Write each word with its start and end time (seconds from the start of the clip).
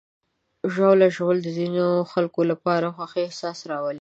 ژاوله 0.73 1.07
ژوول 1.15 1.37
د 1.43 1.47
ځینو 1.57 1.85
خلکو 2.11 2.41
لپاره 2.51 2.85
د 2.89 2.93
خوښۍ 2.95 3.21
احساس 3.25 3.59
راولي. 3.71 3.99